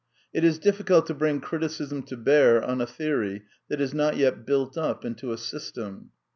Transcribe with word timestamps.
It 0.33 0.43
is 0.43 0.57
diflScult 0.59 1.05
to 1.05 1.13
bring 1.13 1.41
criticism 1.41 2.01
to 2.07 2.17
bear 2.17 2.63
on 2.63 2.81
a 2.81 2.87
theory 2.87 3.43
that 3.69 3.79
is 3.79 3.93
not 3.93 4.17
yet 4.17 4.47
built 4.47 4.75
up 4.75 5.05
into 5.05 5.31
a 5.31 5.37
system. 5.37 6.09